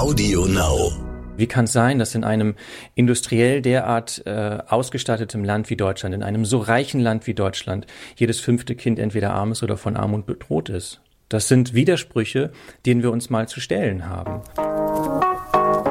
[0.00, 0.92] Audio Now.
[1.36, 2.54] Wie kann es sein, dass in einem
[2.94, 8.40] industriell derart äh, ausgestattetem Land wie Deutschland, in einem so reichen Land wie Deutschland, jedes
[8.40, 11.02] fünfte Kind entweder arm ist oder von Armut bedroht ist?
[11.28, 12.50] Das sind Widersprüche,
[12.86, 14.40] denen wir uns mal zu stellen haben.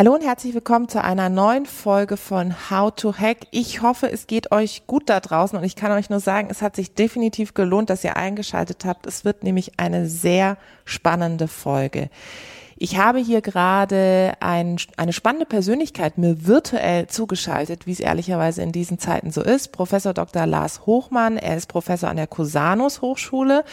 [0.00, 3.40] Hallo und herzlich willkommen zu einer neuen Folge von How to Hack.
[3.50, 6.62] Ich hoffe, es geht euch gut da draußen und ich kann euch nur sagen, es
[6.62, 9.04] hat sich definitiv gelohnt, dass ihr eingeschaltet habt.
[9.04, 12.08] Es wird nämlich eine sehr spannende Folge.
[12.82, 18.72] Ich habe hier gerade ein, eine spannende Persönlichkeit mir virtuell zugeschaltet, wie es ehrlicherweise in
[18.72, 19.72] diesen Zeiten so ist.
[19.72, 20.46] Professor Dr.
[20.46, 23.64] Lars Hochmann, er ist Professor an der Cusanus Hochschule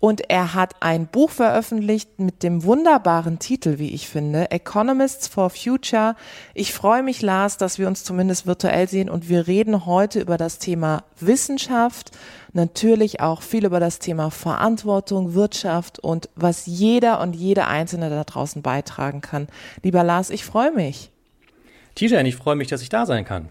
[0.00, 5.50] und er hat ein Buch veröffentlicht mit dem wunderbaren Titel, wie ich finde, Economists for
[5.50, 6.16] Future.
[6.52, 10.36] Ich freue mich, Lars, dass wir uns zumindest virtuell sehen und wir reden heute über
[10.36, 12.10] das Thema Wissenschaft,
[12.58, 18.24] natürlich auch viel über das Thema Verantwortung, Wirtschaft und was jeder und jede Einzelne da
[18.24, 19.48] draußen beitragen kann.
[19.82, 21.10] Lieber Lars, ich freue mich.
[21.94, 23.48] Tijan, ich freue mich, dass ich da sein kann.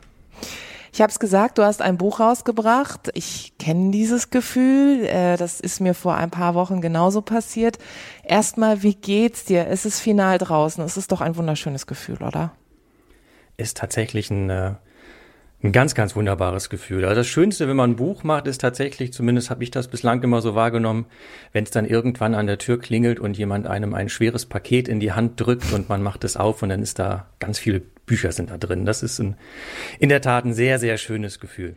[0.94, 3.11] Ich habe es gesagt, du hast ein Buch rausgebracht.
[3.14, 5.05] Ich kenne dieses Gefühl.
[5.05, 7.77] Äh, das ist mir vor ein paar Wochen genauso passiert.
[8.23, 9.67] Erstmal, wie geht's dir?
[9.67, 10.83] Es ist final draußen.
[10.83, 12.52] Es ist doch ein wunderschönes Gefühl, oder?
[13.58, 14.73] Ist tatsächlich ein äh,
[15.63, 17.03] ein ganz, ganz wunderbares Gefühl.
[17.03, 20.22] Also das Schönste, wenn man ein Buch macht, ist tatsächlich, zumindest habe ich das bislang
[20.22, 21.08] immer so wahrgenommen,
[21.52, 24.99] wenn es dann irgendwann an der Tür klingelt und jemand einem ein schweres Paket in
[24.99, 28.31] die Hand drückt und man macht es auf und dann ist da ganz viele Bücher
[28.31, 28.86] sind da drin.
[28.86, 29.36] Das ist ein,
[29.99, 31.75] in der Tat ein sehr, sehr schönes Gefühl.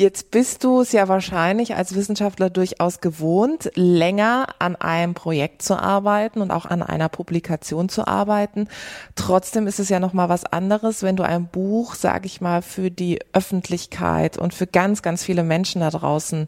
[0.00, 5.76] Jetzt bist du es ja wahrscheinlich als Wissenschaftler durchaus gewohnt, länger an einem Projekt zu
[5.76, 8.68] arbeiten und auch an einer Publikation zu arbeiten.
[9.16, 12.62] Trotzdem ist es ja noch mal was anderes, wenn du ein Buch, sage ich mal,
[12.62, 16.46] für die Öffentlichkeit und für ganz, ganz viele Menschen da draußen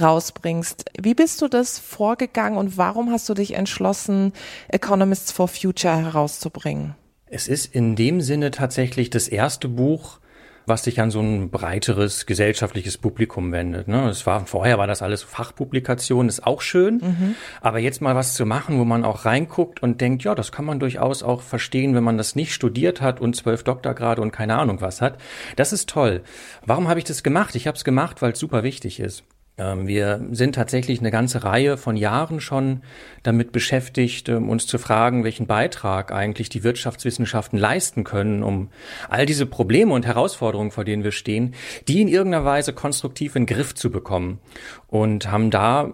[0.00, 0.86] rausbringst.
[0.98, 4.32] Wie bist du das vorgegangen und warum hast du dich entschlossen,
[4.68, 6.94] Economists for Future herauszubringen?
[7.26, 10.18] Es ist in dem Sinne tatsächlich das erste Buch,
[10.66, 13.86] was sich an so ein breiteres gesellschaftliches Publikum wendet.
[13.86, 14.08] Ne?
[14.08, 17.34] Es war vorher war das alles Fachpublikation, ist auch schön, mhm.
[17.60, 20.64] aber jetzt mal was zu machen, wo man auch reinguckt und denkt, ja, das kann
[20.64, 24.56] man durchaus auch verstehen, wenn man das nicht studiert hat und zwölf Doktorgrade und keine
[24.56, 25.18] Ahnung was hat.
[25.54, 26.22] Das ist toll.
[26.64, 27.54] Warum habe ich das gemacht?
[27.54, 29.24] Ich habe es gemacht, weil es super wichtig ist.
[29.58, 32.82] Ähm, wir sind tatsächlich eine ganze Reihe von Jahren schon
[33.22, 38.68] damit beschäftigt, ähm, uns zu fragen, welchen Beitrag eigentlich die Wirtschaftswissenschaften leisten können, um
[39.08, 41.54] all diese Probleme und Herausforderungen, vor denen wir stehen,
[41.88, 44.40] die in irgendeiner Weise konstruktiv in den Griff zu bekommen.
[44.88, 45.90] Und haben da,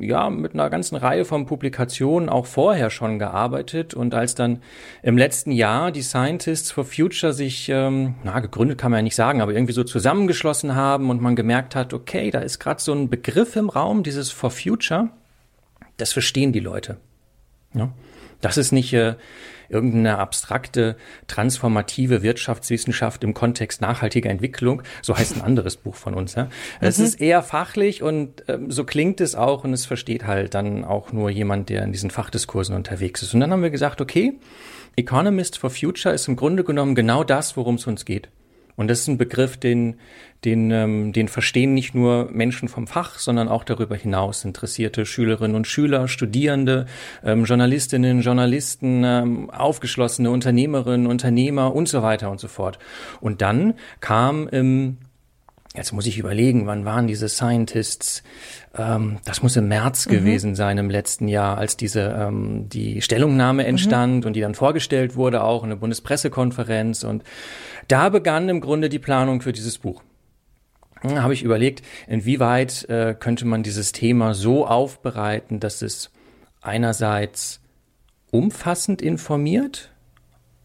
[0.00, 3.94] ja, mit einer ganzen Reihe von Publikationen auch vorher schon gearbeitet.
[3.94, 4.60] Und als dann
[5.02, 9.16] im letzten Jahr die Scientists for Future sich, ähm, na, gegründet kann man ja nicht
[9.16, 12.92] sagen, aber irgendwie so zusammengeschlossen haben und man gemerkt hat, okay, da ist gerade so
[12.92, 15.08] ein Begriff im Raum, dieses For Future,
[15.96, 16.98] das verstehen die Leute.
[17.72, 17.92] Ja?
[18.40, 19.14] Das ist nicht äh,
[19.68, 20.96] irgendeine abstrakte,
[21.26, 24.82] transformative Wirtschaftswissenschaft im Kontext nachhaltiger Entwicklung.
[25.02, 26.34] So heißt ein anderes Buch von uns.
[26.34, 26.48] Ja?
[26.80, 27.04] Es mhm.
[27.04, 31.12] ist eher fachlich und ähm, so klingt es auch und es versteht halt dann auch
[31.12, 33.34] nur jemand, der in diesen Fachdiskursen unterwegs ist.
[33.34, 34.38] Und dann haben wir gesagt, okay,
[34.96, 38.28] Economist for Future ist im Grunde genommen genau das, worum es uns geht.
[38.76, 39.96] Und das ist ein Begriff, den,
[40.44, 45.56] den, ähm, den verstehen nicht nur Menschen vom Fach, sondern auch darüber hinaus interessierte Schülerinnen
[45.56, 46.86] und Schüler, Studierende,
[47.24, 52.78] ähm, Journalistinnen, Journalisten, ähm, aufgeschlossene Unternehmerinnen, Unternehmer und so weiter und so fort.
[53.20, 54.98] Und dann kam im
[55.76, 58.22] Jetzt muss ich überlegen, wann waren diese Scientists?
[58.78, 60.10] Ähm, das muss im März mhm.
[60.12, 64.26] gewesen sein im letzten Jahr, als diese ähm, die Stellungnahme entstand mhm.
[64.28, 67.02] und die dann vorgestellt wurde, auch in der Bundespressekonferenz.
[67.02, 67.24] Und
[67.88, 70.02] da begann im Grunde die Planung für dieses Buch.
[71.02, 76.10] Da habe ich überlegt, inwieweit äh, könnte man dieses Thema so aufbereiten, dass es
[76.62, 77.60] einerseits
[78.30, 79.90] umfassend informiert,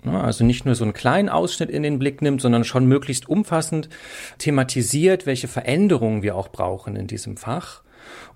[0.04, 3.27] ne, also nicht nur so einen kleinen Ausschnitt in den Blick nimmt, sondern schon möglichst
[3.27, 3.89] umfassend
[4.38, 7.83] thematisiert, welche Veränderungen wir auch brauchen in diesem Fach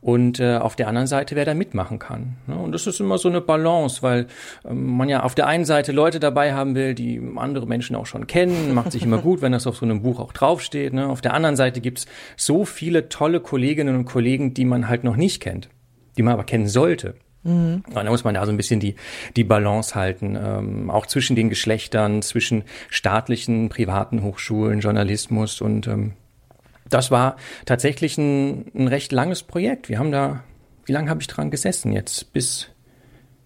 [0.02, 2.38] und äh, auf der anderen Seite, wer da mitmachen kann.
[2.48, 2.56] Ne?
[2.56, 4.28] Und das ist immer so eine Balance, weil
[4.66, 8.06] ähm, man ja auf der einen Seite Leute dabei haben will, die andere Menschen auch
[8.06, 10.94] schon kennen, macht sich immer gut, wenn das auf so einem Buch auch draufsteht.
[10.94, 11.08] Ne?
[11.08, 12.06] Auf der anderen Seite gibt's
[12.36, 15.70] so viele tolle Kolleginnen und Kollegen, die man halt noch nicht kennt,
[16.18, 17.16] die man aber kennen sollte.
[17.44, 17.84] Mhm.
[17.88, 18.96] Und da muss man da so ein bisschen die,
[19.36, 26.14] die Balance halten, ähm, auch zwischen den Geschlechtern, zwischen staatlichen, privaten Hochschulen, Journalismus und ähm,
[26.94, 29.90] das war tatsächlich ein, ein recht langes Projekt.
[29.90, 30.44] Wir haben da,
[30.86, 32.34] wie lange habe ich dran gesessen jetzt?
[32.34, 32.69] Bis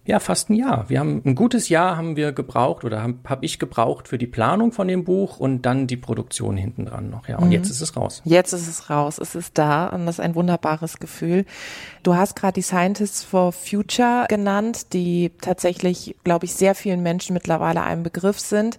[0.08, 0.88] ja, fast ein Jahr.
[0.88, 4.26] Wir haben ein gutes Jahr haben wir gebraucht oder habe hab ich gebraucht für die
[4.26, 7.28] Planung von dem Buch und dann die Produktion hinten dran noch.
[7.28, 7.52] Ja, und mhm.
[7.52, 8.22] jetzt ist es raus.
[8.24, 9.18] Jetzt ist es raus.
[9.18, 11.44] Es ist da und das ist ein wunderbares Gefühl.
[12.04, 17.34] Du hast gerade die Scientists for Future genannt, die tatsächlich, glaube ich, sehr vielen Menschen
[17.34, 18.78] mittlerweile ein Begriff sind.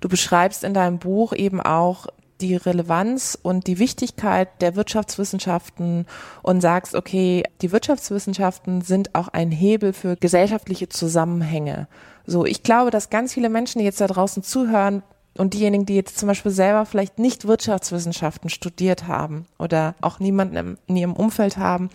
[0.00, 2.08] Du beschreibst in deinem Buch eben auch
[2.40, 6.06] die Relevanz und die Wichtigkeit der Wirtschaftswissenschaften
[6.42, 11.88] und sagst, okay, die Wirtschaftswissenschaften sind auch ein Hebel für gesellschaftliche Zusammenhänge.
[12.26, 15.02] So, ich glaube, dass ganz viele Menschen, die jetzt da draußen zuhören,
[15.36, 20.78] und diejenigen, die jetzt zum Beispiel selber vielleicht nicht Wirtschaftswissenschaften studiert haben oder auch niemanden
[20.86, 21.90] in ihrem Umfeld haben,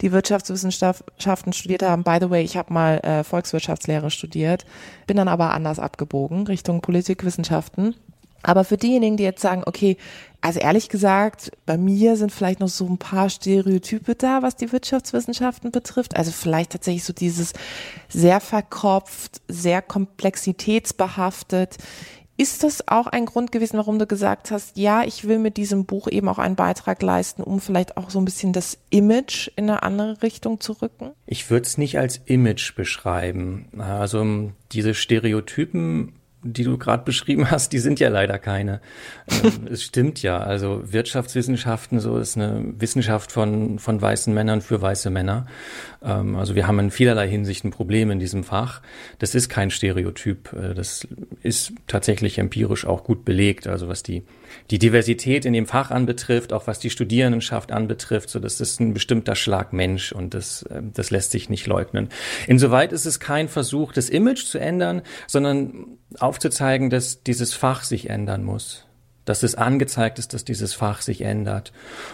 [0.00, 2.02] die Wirtschaftswissenschaften studiert haben.
[2.02, 4.66] By the way, ich habe mal äh, Volkswirtschaftslehre studiert,
[5.06, 7.94] bin dann aber anders abgebogen Richtung Politikwissenschaften
[8.44, 9.96] aber für diejenigen, die jetzt sagen, okay,
[10.40, 14.70] also ehrlich gesagt, bei mir sind vielleicht noch so ein paar Stereotype da, was die
[14.70, 16.16] Wirtschaftswissenschaften betrifft.
[16.16, 17.54] Also vielleicht tatsächlich so dieses
[18.10, 21.78] sehr verkopft, sehr komplexitätsbehaftet.
[22.36, 25.86] Ist das auch ein Grund gewesen, warum du gesagt hast, ja, ich will mit diesem
[25.86, 29.70] Buch eben auch einen Beitrag leisten, um vielleicht auch so ein bisschen das Image in
[29.70, 31.12] eine andere Richtung zu rücken?
[31.26, 33.68] Ich würde es nicht als Image beschreiben.
[33.78, 36.14] Also diese Stereotypen
[36.44, 38.80] die du gerade beschrieben hast, die sind ja leider keine.
[39.42, 40.38] Ähm, es stimmt ja.
[40.38, 45.46] Also Wirtschaftswissenschaften, so ist eine Wissenschaft von, von weißen Männern für weiße Männer.
[46.04, 48.82] Ähm, also wir haben in vielerlei Hinsicht ein Problem in diesem Fach.
[49.18, 50.52] Das ist kein Stereotyp.
[50.52, 51.08] Äh, das
[51.42, 53.66] ist tatsächlich empirisch auch gut belegt.
[53.66, 54.24] Also was die,
[54.70, 58.94] die Diversität in dem Fach anbetrifft, auch was die Studierendenschaft anbetrifft, so das ist ein
[58.94, 62.08] bestimmter Schlag Mensch und das, äh, das lässt sich nicht leugnen.
[62.46, 68.10] Insoweit ist es kein Versuch, das Image zu ändern, sondern aufzuzeigen, dass dieses Fach sich
[68.10, 68.86] ändern muss.
[69.24, 71.72] Dass es angezeigt ist, dass dieses Fach sich ändert.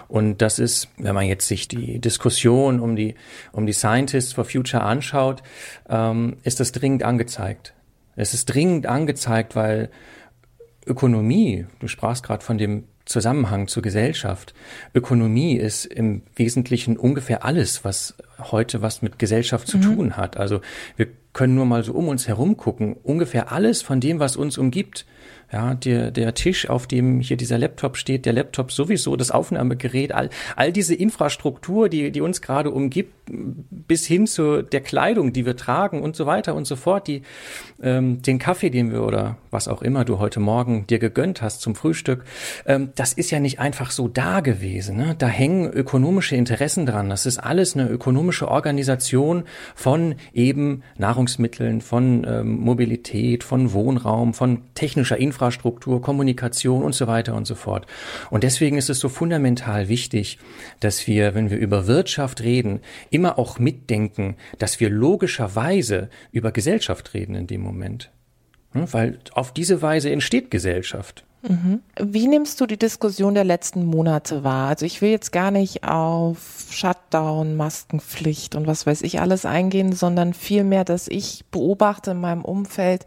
[0.09, 3.15] Und das ist, wenn man jetzt sich die Diskussion um die,
[3.53, 5.43] um die Scientists for Future anschaut,
[5.89, 7.75] ähm, ist das dringend angezeigt.
[8.17, 9.91] Es ist dringend angezeigt, weil
[10.87, 14.55] Ökonomie, du sprachst gerade von dem Zusammenhang zur Gesellschaft.
[14.95, 19.83] Ökonomie ist im Wesentlichen ungefähr alles, was heute was mit Gesellschaft zu mhm.
[19.83, 20.37] tun hat.
[20.37, 20.61] Also
[20.97, 22.95] wir können nur mal so um uns herum gucken.
[23.03, 25.07] Ungefähr alles von dem, was uns umgibt,
[25.52, 30.12] ja, der, der Tisch, auf dem hier dieser Laptop steht, der Laptop sowieso, das Aufnahmegerät,
[30.12, 35.47] all, all diese Infrastruktur, die, die uns gerade umgibt, bis hin zu der Kleidung, die
[35.47, 37.23] wir tragen und so weiter und so fort, die,
[37.82, 41.61] ähm, den Kaffee, den wir oder was auch immer du heute Morgen dir gegönnt hast
[41.61, 42.25] zum Frühstück,
[42.67, 44.97] ähm, das ist ja nicht einfach so da gewesen.
[44.97, 45.15] Ne?
[45.19, 47.11] Da hängen ökonomische Interessen dran.
[47.11, 49.44] Das ist alles eine ökonomische Organisation
[49.75, 57.35] von eben Nahrungsmitteln, von ähm, Mobilität, von Wohnraum, von technischer Infrastruktur Kommunikation und so weiter
[57.35, 57.87] und so fort.
[58.31, 60.38] Und deswegen ist es so fundamental wichtig,
[60.81, 62.81] dass wir, wenn wir über Wirtschaft reden,
[63.21, 68.11] immer auch mitdenken, dass wir logischerweise über Gesellschaft reden in dem Moment.
[68.73, 71.27] Hm, weil auf diese Weise entsteht Gesellschaft.
[71.43, 71.83] Mhm.
[71.99, 74.69] Wie nimmst du die Diskussion der letzten Monate wahr?
[74.69, 79.93] Also ich will jetzt gar nicht auf Shutdown, Maskenpflicht und was weiß ich alles eingehen,
[79.93, 83.05] sondern vielmehr, dass ich beobachte in meinem Umfeld,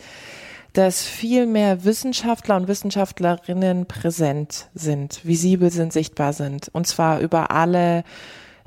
[0.73, 6.69] dass viel mehr Wissenschaftler und Wissenschaftlerinnen präsent sind, visibel sind, sichtbar sind.
[6.71, 8.03] Und zwar über alle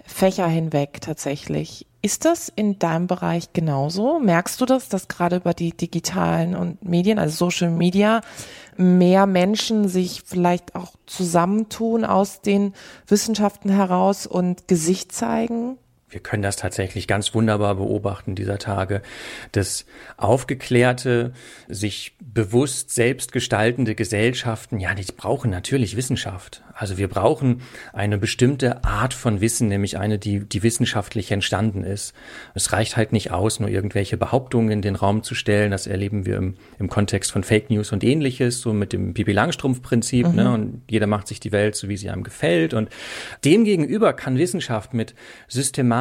[0.06, 1.86] Fächer hinweg tatsächlich.
[2.02, 4.20] Ist das in deinem Bereich genauso?
[4.20, 8.20] Merkst du das, dass gerade über die digitalen und Medien, also Social Media,
[8.76, 12.74] mehr Menschen sich vielleicht auch zusammentun aus den
[13.08, 15.78] Wissenschaften heraus und Gesicht zeigen?
[16.08, 19.02] Wir können das tatsächlich ganz wunderbar beobachten dieser Tage,
[19.50, 19.86] dass
[20.16, 21.32] aufgeklärte,
[21.66, 26.62] sich bewusst selbst gestaltende Gesellschaften, ja, die brauchen natürlich Wissenschaft.
[26.74, 32.14] Also wir brauchen eine bestimmte Art von Wissen, nämlich eine, die, die wissenschaftlich entstanden ist.
[32.54, 35.72] Es reicht halt nicht aus, nur irgendwelche Behauptungen in den Raum zu stellen.
[35.72, 39.32] Das erleben wir im, im Kontext von Fake News und ähnliches, so mit dem Bibi
[39.32, 40.30] Langstrumpf-Prinzip, ne?
[40.30, 40.36] mhm.
[40.36, 40.52] ne?
[40.52, 42.74] Und jeder macht sich die Welt so, wie sie einem gefällt.
[42.74, 42.90] Und
[43.44, 45.16] demgegenüber kann Wissenschaft mit
[45.48, 45.95] systematisch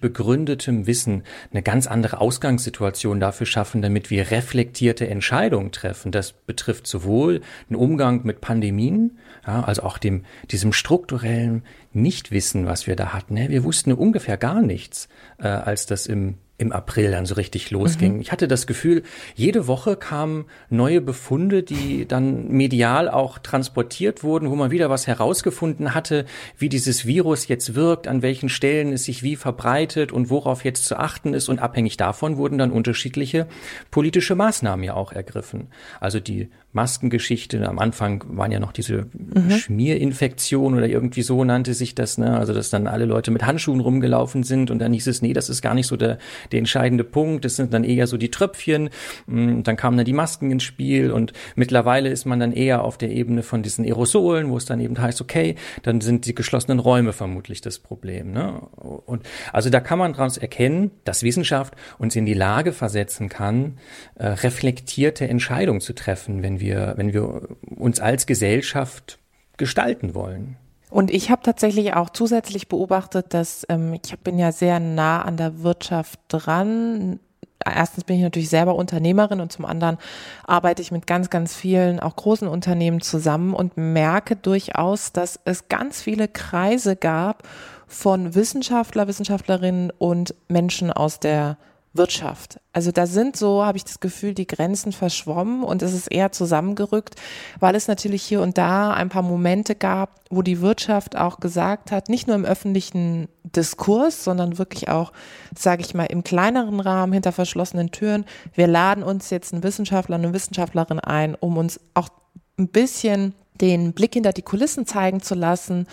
[0.00, 6.12] begründetem Wissen eine ganz andere Ausgangssituation dafür schaffen, damit wir reflektierte Entscheidungen treffen.
[6.12, 12.86] Das betrifft sowohl den Umgang mit Pandemien, ja, also auch dem, diesem strukturellen Nichtwissen, was
[12.86, 13.36] wir da hatten.
[13.36, 18.16] Wir wussten ungefähr gar nichts, äh, als das im im April dann so richtig losging.
[18.16, 18.20] Mhm.
[18.20, 19.02] Ich hatte das Gefühl,
[19.34, 25.06] jede Woche kamen neue Befunde, die dann medial auch transportiert wurden, wo man wieder was
[25.06, 26.26] herausgefunden hatte,
[26.58, 30.84] wie dieses Virus jetzt wirkt, an welchen Stellen es sich wie verbreitet und worauf jetzt
[30.84, 31.48] zu achten ist.
[31.48, 33.46] Und abhängig davon wurden dann unterschiedliche
[33.90, 35.68] politische Maßnahmen ja auch ergriffen.
[35.98, 37.68] Also die Maskengeschichte.
[37.68, 39.50] Am Anfang waren ja noch diese mhm.
[39.50, 42.36] Schmierinfektion oder irgendwie so nannte sich das, ne?
[42.36, 45.48] Also dass dann alle Leute mit Handschuhen rumgelaufen sind und dann hieß es, nee, das
[45.48, 46.18] ist gar nicht so der,
[46.52, 47.44] der entscheidende Punkt.
[47.44, 48.90] Das sind dann eher so die Tröpfchen.
[49.26, 52.98] Mm, dann kamen dann die Masken ins Spiel und mittlerweile ist man dann eher auf
[52.98, 56.78] der Ebene von diesen Aerosolen, wo es dann eben heißt, okay, dann sind die geschlossenen
[56.78, 58.32] Räume vermutlich das Problem.
[58.32, 58.60] Ne?
[58.60, 63.78] Und also da kann man daraus erkennen, dass Wissenschaft uns in die Lage versetzen kann,
[64.16, 69.18] äh, reflektierte Entscheidungen zu treffen, wenn wir, wenn wir uns als Gesellschaft
[69.56, 70.56] gestalten wollen.
[70.90, 75.36] Und ich habe tatsächlich auch zusätzlich beobachtet, dass ähm, ich bin ja sehr nah an
[75.36, 77.20] der Wirtschaft dran.
[77.64, 79.98] Erstens bin ich natürlich selber Unternehmerin und zum anderen
[80.46, 85.68] arbeite ich mit ganz, ganz vielen auch großen Unternehmen zusammen und merke durchaus, dass es
[85.68, 87.46] ganz viele Kreise gab
[87.86, 91.56] von Wissenschaftler, Wissenschaftlerinnen und Menschen aus der
[91.92, 92.60] Wirtschaft.
[92.72, 96.30] Also da sind so, habe ich das Gefühl, die Grenzen verschwommen und es ist eher
[96.30, 97.16] zusammengerückt,
[97.58, 101.90] weil es natürlich hier und da ein paar Momente gab, wo die Wirtschaft auch gesagt
[101.90, 105.12] hat, nicht nur im öffentlichen Diskurs, sondern wirklich auch,
[105.56, 110.14] sage ich mal, im kleineren Rahmen hinter verschlossenen Türen, wir laden uns jetzt einen Wissenschaftler,
[110.14, 112.08] eine Wissenschaftlerin ein, um uns auch
[112.56, 115.86] ein bisschen den Blick hinter die Kulissen zeigen zu lassen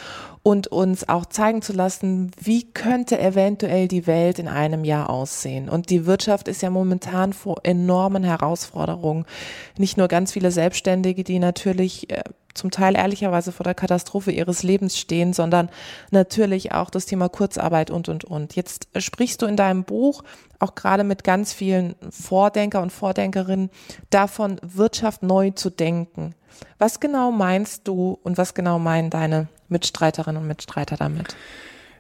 [0.44, 5.68] und uns auch zeigen zu lassen, wie könnte eventuell die Welt in einem Jahr aussehen.
[5.70, 9.26] Und die Wirtschaft ist ja momentan vor enormen Herausforderungen.
[9.78, 12.24] Nicht nur ganz viele Selbstständige, die natürlich äh,
[12.58, 15.70] zum Teil ehrlicherweise vor der Katastrophe ihres Lebens stehen, sondern
[16.12, 18.56] natürlich auch das Thema Kurzarbeit und, und, und.
[18.56, 20.24] Jetzt sprichst du in deinem Buch
[20.60, 23.70] auch gerade mit ganz vielen Vordenker und Vordenkerinnen
[24.10, 26.34] davon, Wirtschaft neu zu denken.
[26.80, 31.36] Was genau meinst du und was genau meinen deine Mitstreiterinnen und Mitstreiter damit?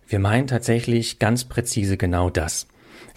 [0.08, 2.68] Wir meinen tatsächlich ganz präzise genau das.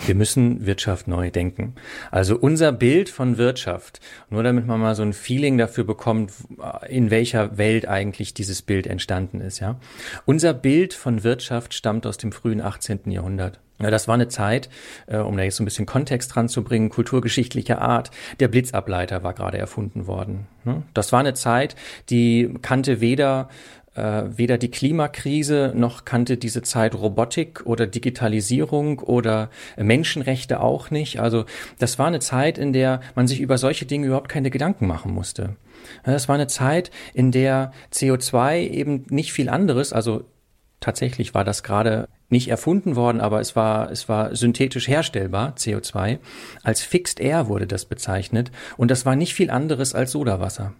[0.07, 1.75] Wir müssen Wirtschaft neu denken.
[2.11, 6.33] Also unser Bild von Wirtschaft, nur damit man mal so ein Feeling dafür bekommt,
[6.88, 9.78] in welcher Welt eigentlich dieses Bild entstanden ist, ja.
[10.25, 13.11] Unser Bild von Wirtschaft stammt aus dem frühen 18.
[13.11, 13.61] Jahrhundert.
[13.80, 14.69] Ja, das war eine Zeit,
[15.07, 18.11] äh, um da jetzt so ein bisschen Kontext dran zu bringen, kulturgeschichtlicher Art.
[18.38, 20.47] Der Blitzableiter war gerade erfunden worden.
[20.64, 20.83] Ne?
[20.92, 21.76] Das war eine Zeit,
[22.11, 23.49] die kannte weder
[23.94, 31.20] äh, weder die Klimakrise noch kannte diese Zeit Robotik oder Digitalisierung oder Menschenrechte auch nicht.
[31.20, 31.44] Also
[31.78, 35.12] das war eine Zeit, in der man sich über solche Dinge überhaupt keine Gedanken machen
[35.12, 35.56] musste.
[36.04, 40.25] Das war eine Zeit, in der CO2 eben nicht viel anderes, also
[40.80, 46.18] tatsächlich war das gerade nicht erfunden worden, aber es war, es war synthetisch herstellbar, CO2.
[46.62, 50.73] Als Fixed Air wurde das bezeichnet und das war nicht viel anderes als Sodawasser.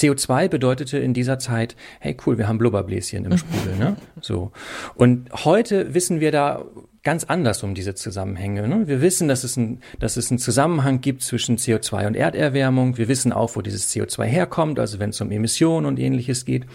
[0.00, 3.96] CO2 bedeutete in dieser Zeit, hey cool, wir haben Blubberbläschen im Sprudel, ne?
[4.20, 4.52] So.
[4.94, 6.64] Und heute wissen wir da
[7.02, 8.68] ganz anders um diese Zusammenhänge.
[8.68, 8.86] Ne?
[8.86, 12.98] Wir wissen, dass es, ein, dass es einen Zusammenhang gibt zwischen CO2 und Erderwärmung.
[12.98, 16.66] Wir wissen auch, wo dieses CO2 herkommt, also wenn es um Emissionen und ähnliches geht.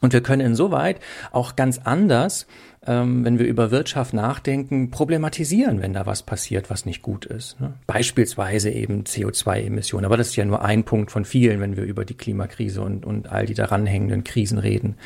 [0.00, 0.98] Und wir können insoweit
[1.30, 2.46] auch ganz anders,
[2.86, 7.60] ähm, wenn wir über Wirtschaft nachdenken, problematisieren, wenn da was passiert, was nicht gut ist.
[7.60, 7.74] Ne?
[7.86, 10.06] Beispielsweise eben CO2-Emissionen.
[10.06, 13.04] Aber das ist ja nur ein Punkt von vielen, wenn wir über die Klimakrise und,
[13.04, 14.96] und all die daran hängenden Krisen reden.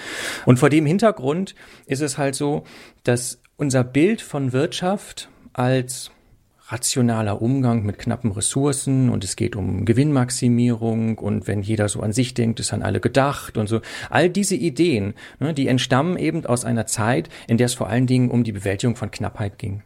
[0.47, 2.63] Und vor dem Hintergrund ist es halt so,
[3.03, 6.13] dass unser Bild von Wirtschaft als
[6.69, 12.13] rationaler Umgang mit knappen Ressourcen und es geht um Gewinnmaximierung und wenn jeder so an
[12.13, 13.81] sich denkt, ist an alle gedacht und so.
[14.09, 18.07] All diese Ideen, ne, die entstammen eben aus einer Zeit, in der es vor allen
[18.07, 19.83] Dingen um die Bewältigung von Knappheit ging.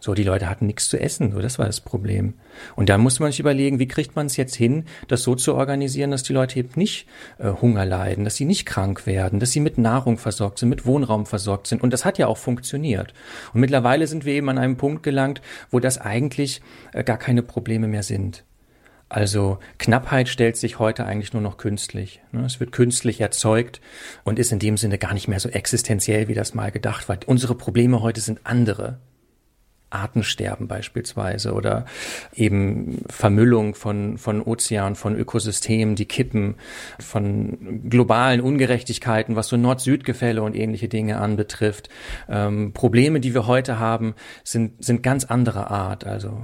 [0.00, 2.34] So, die Leute hatten nichts zu essen, so das war das Problem.
[2.74, 5.54] Und da muss man sich überlegen, wie kriegt man es jetzt hin, das so zu
[5.54, 7.06] organisieren, dass die Leute eben nicht
[7.38, 10.86] äh, Hunger leiden, dass sie nicht krank werden, dass sie mit Nahrung versorgt sind, mit
[10.86, 11.82] Wohnraum versorgt sind.
[11.82, 13.12] Und das hat ja auch funktioniert.
[13.52, 17.42] Und mittlerweile sind wir eben an einem Punkt gelangt, wo das eigentlich äh, gar keine
[17.42, 18.44] Probleme mehr sind.
[19.10, 22.22] Also Knappheit stellt sich heute eigentlich nur noch künstlich.
[22.30, 22.44] Ne?
[22.46, 23.80] Es wird künstlich erzeugt
[24.22, 27.18] und ist in dem Sinne gar nicht mehr so existenziell, wie das mal gedacht war.
[27.26, 28.98] Unsere Probleme heute sind andere.
[29.90, 31.84] Artensterben beispielsweise oder
[32.34, 36.54] eben Vermüllung von, von Ozeanen, von Ökosystemen, die kippen,
[36.98, 41.88] von globalen Ungerechtigkeiten, was so Nord-Süd-Gefälle und ähnliche Dinge anbetrifft.
[42.28, 46.06] Ähm, Probleme, die wir heute haben, sind, sind ganz anderer Art.
[46.06, 46.40] Also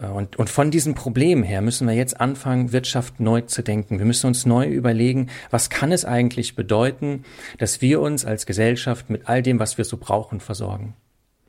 [0.00, 3.98] äh, und, und von diesem Problem her müssen wir jetzt anfangen, Wirtschaft neu zu denken.
[3.98, 7.24] Wir müssen uns neu überlegen, was kann es eigentlich bedeuten,
[7.58, 10.94] dass wir uns als Gesellschaft mit all dem, was wir so brauchen, versorgen.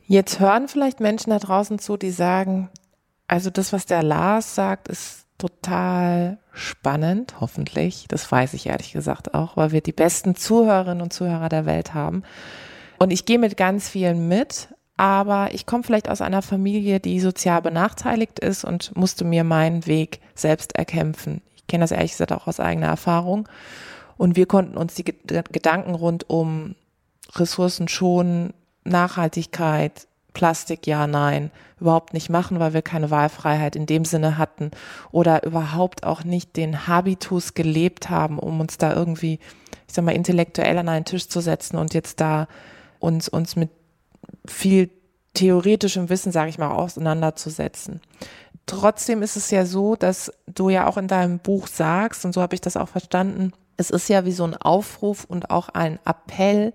[0.05, 2.69] Jetzt hören vielleicht Menschen da draußen zu, die sagen,
[3.27, 8.05] also das, was der Lars sagt, ist total spannend, hoffentlich.
[8.07, 11.93] Das weiß ich ehrlich gesagt auch, weil wir die besten Zuhörerinnen und Zuhörer der Welt
[11.93, 12.23] haben.
[12.99, 17.19] Und ich gehe mit ganz vielen mit, aber ich komme vielleicht aus einer Familie, die
[17.19, 21.41] sozial benachteiligt ist und musste mir meinen Weg selbst erkämpfen.
[21.55, 23.47] Ich kenne das ehrlich gesagt auch aus eigener Erfahrung.
[24.17, 26.75] Und wir konnten uns die Gedanken rund um
[27.35, 28.53] Ressourcen schonen,
[28.83, 34.71] Nachhaltigkeit, Plastik, ja, nein, überhaupt nicht machen, weil wir keine Wahlfreiheit in dem Sinne hatten
[35.11, 39.39] oder überhaupt auch nicht den Habitus gelebt haben, um uns da irgendwie,
[39.87, 42.47] ich sag mal, intellektuell an einen Tisch zu setzen und jetzt da
[42.99, 43.69] uns, uns mit
[44.45, 44.89] viel
[45.33, 48.01] theoretischem Wissen, sage ich mal, auseinanderzusetzen.
[48.65, 52.41] Trotzdem ist es ja so, dass du ja auch in deinem Buch sagst, und so
[52.41, 55.99] habe ich das auch verstanden, es ist ja wie so ein Aufruf und auch ein
[56.05, 56.73] Appell,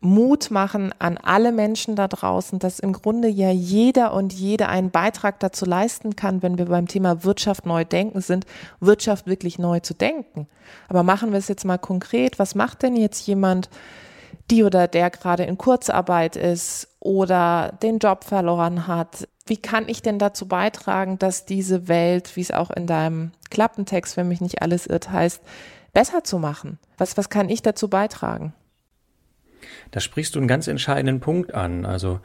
[0.00, 4.90] Mut machen an alle Menschen da draußen, dass im Grunde ja jeder und jede einen
[4.90, 8.46] Beitrag dazu leisten kann, wenn wir beim Thema Wirtschaft neu denken sind,
[8.78, 10.46] Wirtschaft wirklich neu zu denken.
[10.88, 12.38] Aber machen wir es jetzt mal konkret.
[12.38, 13.70] Was macht denn jetzt jemand,
[14.50, 19.26] die oder der gerade in Kurzarbeit ist oder den Job verloren hat?
[19.46, 24.16] Wie kann ich denn dazu beitragen, dass diese Welt, wie es auch in deinem Klappentext,
[24.16, 25.42] wenn mich nicht alles irrt, heißt,
[25.92, 26.78] besser zu machen?
[26.98, 28.52] Was, was kann ich dazu beitragen?
[29.90, 31.84] Da sprichst du einen ganz entscheidenden Punkt an.
[31.84, 32.20] Also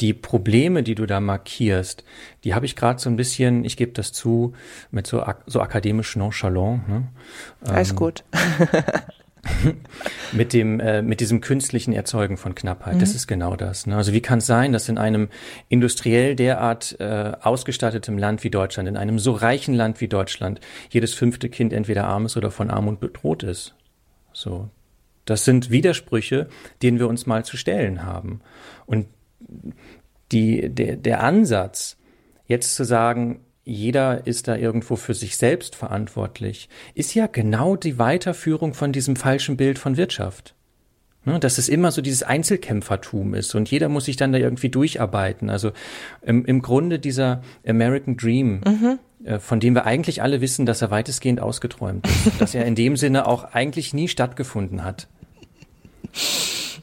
[0.00, 2.04] die Probleme, die du da markierst,
[2.44, 4.54] die habe ich gerade so ein bisschen, ich gebe das zu,
[4.90, 6.88] mit so, so akademisch nonchalant.
[6.88, 7.08] Ne?
[7.62, 8.24] Alles ähm, gut.
[10.32, 12.96] mit dem äh, mit diesem künstlichen Erzeugen von Knappheit.
[12.96, 13.00] Mhm.
[13.00, 13.86] Das ist genau das.
[13.86, 13.96] Ne?
[13.96, 15.28] Also wie kann es sein, dass in einem
[15.68, 20.60] industriell derart äh, ausgestattetem Land wie Deutschland, in einem so reichen Land wie Deutschland,
[20.90, 23.74] jedes fünfte Kind entweder arm ist oder von Armut bedroht ist?
[24.32, 24.68] So,
[25.30, 26.48] das sind Widersprüche,
[26.82, 28.40] denen wir uns mal zu stellen haben.
[28.84, 29.06] Und
[30.32, 31.96] die, der, der Ansatz,
[32.46, 37.98] jetzt zu sagen, jeder ist da irgendwo für sich selbst verantwortlich, ist ja genau die
[37.98, 40.54] Weiterführung von diesem falschen Bild von Wirtschaft.
[41.26, 44.70] Ne, dass es immer so dieses Einzelkämpfertum ist und jeder muss sich dann da irgendwie
[44.70, 45.50] durcharbeiten.
[45.50, 45.72] Also
[46.22, 48.98] im, im Grunde dieser American Dream, mhm.
[49.24, 52.74] äh, von dem wir eigentlich alle wissen, dass er weitestgehend ausgeträumt ist, dass er in
[52.74, 55.08] dem Sinne auch eigentlich nie stattgefunden hat.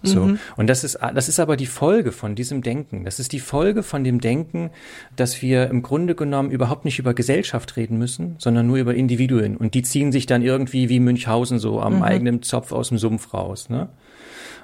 [0.03, 0.25] So.
[0.25, 0.39] Mhm.
[0.55, 3.03] Und das ist, das ist aber die Folge von diesem Denken.
[3.03, 4.69] Das ist die Folge von dem Denken,
[5.15, 9.57] dass wir im Grunde genommen überhaupt nicht über Gesellschaft reden müssen, sondern nur über Individuen.
[9.57, 12.03] Und die ziehen sich dann irgendwie wie Münchhausen so am mhm.
[12.03, 13.69] eigenen Zopf aus dem Sumpf raus.
[13.69, 13.89] Ne?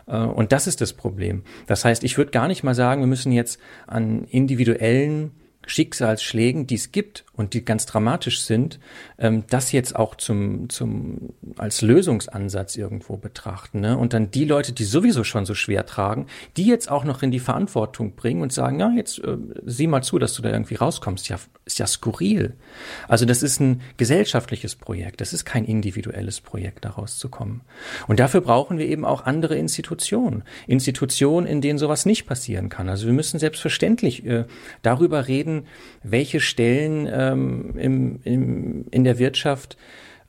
[0.08, 1.44] Äh, und das ist das Problem.
[1.68, 5.32] Das heißt, ich würde gar nicht mal sagen, wir müssen jetzt an individuellen
[5.66, 8.80] Schicksalsschlägen, die es gibt und die ganz dramatisch sind,
[9.18, 13.80] ähm, das jetzt auch zum, zum, als Lösungsansatz irgendwo betrachten.
[13.80, 13.98] Ne?
[13.98, 17.32] Und dann die Leute, die sowieso schon so schwer tragen, die jetzt auch noch in
[17.32, 20.76] die Verantwortung bringen und sagen, ja, jetzt äh, sieh mal zu, dass du da irgendwie
[20.76, 21.30] rauskommst.
[21.30, 22.54] Ja, ist ja skurril.
[23.08, 25.22] Also das ist ein gesellschaftliches Projekt.
[25.22, 27.62] Das ist kein individuelles Projekt, da rauszukommen.
[28.08, 30.44] Und dafür brauchen wir eben auch andere Institutionen.
[30.68, 32.90] Institutionen, in denen sowas nicht passieren kann.
[32.90, 34.46] Also wir müssen selbstverständlich äh,
[34.82, 35.53] darüber reden,
[36.04, 39.78] welche Stellen ähm, im, im, in der Wirtschaft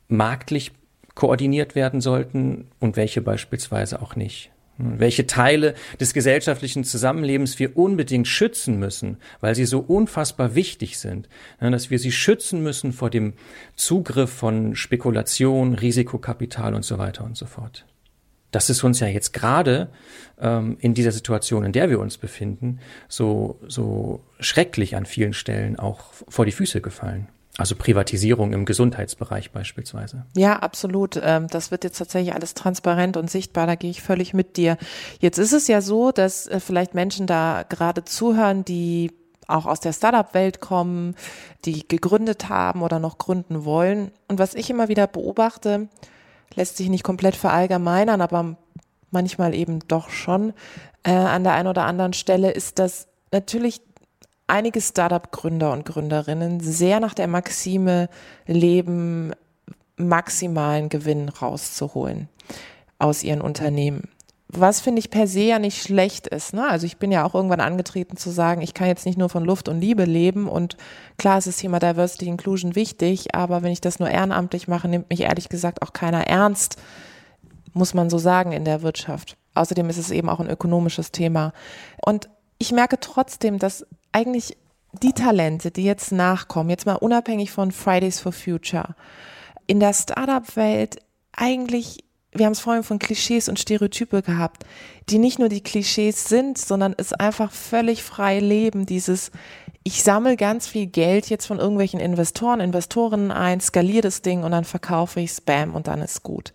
[0.09, 0.73] marktlich
[1.15, 4.51] koordiniert werden sollten und welche beispielsweise auch nicht.
[4.77, 11.29] Welche Teile des gesellschaftlichen Zusammenlebens wir unbedingt schützen müssen, weil sie so unfassbar wichtig sind,
[11.61, 13.35] dass wir sie schützen müssen vor dem
[13.77, 17.87] Zugriff von Spekulation, Risikokapital und so weiter und so fort.
[18.55, 19.89] Das ist uns ja jetzt gerade
[20.41, 25.79] ähm, in dieser Situation, in der wir uns befinden, so, so schrecklich an vielen Stellen
[25.79, 27.29] auch vor die Füße gefallen.
[27.57, 30.27] Also Privatisierung im Gesundheitsbereich beispielsweise.
[30.37, 31.21] Ja, absolut.
[31.23, 33.67] Ähm, das wird jetzt tatsächlich alles transparent und sichtbar.
[33.67, 34.77] Da gehe ich völlig mit dir.
[35.21, 39.13] Jetzt ist es ja so, dass äh, vielleicht Menschen da gerade zuhören, die
[39.47, 41.15] auch aus der Startup-Welt kommen,
[41.65, 44.11] die gegründet haben oder noch gründen wollen.
[44.27, 45.89] Und was ich immer wieder beobachte,
[46.57, 48.57] lässt sich nicht komplett verallgemeinern, aber
[49.11, 50.53] manchmal eben doch schon
[51.03, 53.81] äh, an der einen oder anderen Stelle, ist, dass natürlich
[54.47, 58.09] einige Startup-Gründer und Gründerinnen sehr nach der Maxime
[58.47, 59.33] leben,
[59.97, 62.29] maximalen Gewinn rauszuholen
[62.99, 64.09] aus ihren Unternehmen.
[64.57, 66.55] Was finde ich per se ja nicht schlecht ist.
[66.55, 66.69] Ne?
[66.69, 69.45] Also ich bin ja auch irgendwann angetreten zu sagen, ich kann jetzt nicht nur von
[69.45, 70.77] Luft und Liebe leben und
[71.19, 75.11] klar ist das Thema Diversity Inclusion wichtig, aber wenn ich das nur ehrenamtlich mache, nimmt
[75.11, 76.77] mich ehrlich gesagt auch keiner ernst,
[77.73, 79.37] muss man so sagen in der Wirtschaft.
[79.55, 81.53] Außerdem ist es eben auch ein ökonomisches Thema.
[82.05, 84.57] Und ich merke trotzdem, dass eigentlich
[85.03, 88.95] die Talente, die jetzt nachkommen, jetzt mal unabhängig von Fridays for Future,
[89.67, 90.99] in der Startup-Welt
[91.33, 92.04] eigentlich
[92.35, 94.65] wir haben es vorhin von Klischees und Stereotype gehabt,
[95.09, 99.31] die nicht nur die Klischees sind, sondern es einfach völlig frei leben, dieses
[99.87, 104.51] ich sammle ganz viel Geld jetzt von irgendwelchen Investoren, Investorinnen ein, skaliere das Ding und
[104.51, 106.55] dann verkaufe ich Spam und dann ist gut.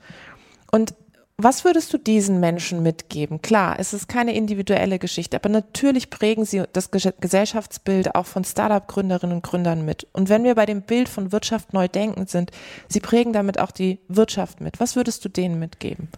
[0.71, 0.95] Und
[1.41, 3.41] was würdest du diesen Menschen mitgeben?
[3.41, 9.37] Klar, es ist keine individuelle Geschichte, aber natürlich prägen sie das Gesellschaftsbild auch von Startup-Gründerinnen
[9.37, 10.05] und Gründern mit.
[10.11, 12.51] Und wenn wir bei dem Bild von Wirtschaft neu denken sind,
[12.89, 14.81] sie prägen damit auch die Wirtschaft mit.
[14.81, 16.09] Was würdest du denen mitgeben?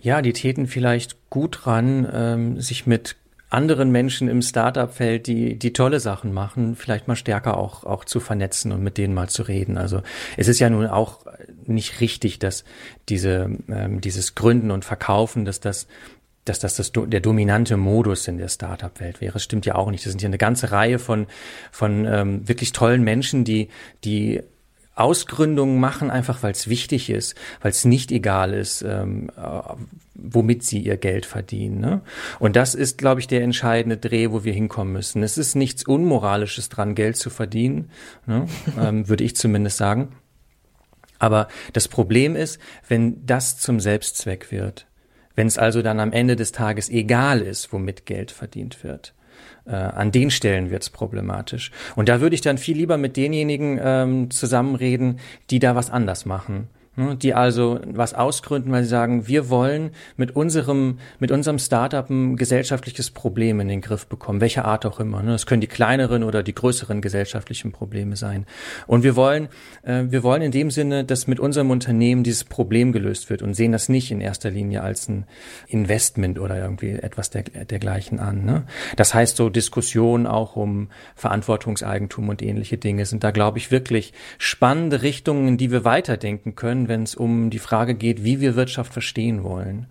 [0.00, 3.16] Ja, die täten vielleicht gut dran, ähm, sich mit
[3.50, 8.20] anderen Menschen im Startup-Feld, die, die tolle Sachen machen, vielleicht mal stärker auch, auch zu
[8.20, 9.78] vernetzen und mit denen mal zu reden.
[9.78, 10.02] Also
[10.36, 11.20] es ist ja nun auch
[11.64, 12.64] nicht richtig, dass
[13.08, 15.86] diese, ähm, dieses Gründen und Verkaufen, dass das
[16.44, 19.34] dass das, das der dominante Modus in der Startup-Welt wäre.
[19.34, 20.06] Das stimmt ja auch nicht.
[20.06, 21.26] Das sind ja eine ganze Reihe von,
[21.70, 23.68] von ähm, wirklich tollen Menschen, die,
[24.02, 24.40] die
[24.98, 29.60] Ausgründungen machen, einfach weil es wichtig ist, weil es nicht egal ist, ähm, äh,
[30.14, 31.80] womit sie ihr Geld verdienen.
[31.80, 32.00] Ne?
[32.40, 35.22] Und das ist, glaube ich, der entscheidende Dreh, wo wir hinkommen müssen.
[35.22, 37.90] Es ist nichts Unmoralisches dran, Geld zu verdienen,
[38.26, 38.46] ne?
[38.80, 40.16] ähm, würde ich zumindest sagen.
[41.20, 44.86] Aber das Problem ist, wenn das zum Selbstzweck wird,
[45.34, 49.14] wenn es also dann am Ende des Tages egal ist, womit Geld verdient wird,
[49.68, 51.70] äh, an den Stellen wird es problematisch.
[51.96, 55.18] Und da würde ich dann viel lieber mit denjenigen ähm, zusammenreden,
[55.50, 56.68] die da was anders machen
[57.22, 62.36] die also was ausgründen, weil sie sagen, wir wollen mit unserem, mit unserem Startup ein
[62.36, 65.22] gesellschaftliches Problem in den Griff bekommen, welcher Art auch immer.
[65.22, 65.32] Ne.
[65.32, 68.46] Das können die kleineren oder die größeren gesellschaftlichen Probleme sein.
[68.86, 69.48] Und wir wollen,
[69.82, 73.54] äh, wir wollen in dem Sinne, dass mit unserem Unternehmen dieses Problem gelöst wird und
[73.54, 75.24] sehen das nicht in erster Linie als ein
[75.68, 78.44] Investment oder irgendwie etwas der, dergleichen an.
[78.44, 78.64] Ne.
[78.96, 84.12] Das heißt, so Diskussionen auch um Verantwortungseigentum und ähnliche Dinge sind da, glaube ich, wirklich
[84.38, 88.56] spannende Richtungen, in die wir weiterdenken können, wenn es um die Frage geht, wie wir
[88.56, 89.86] Wirtschaft verstehen wollen.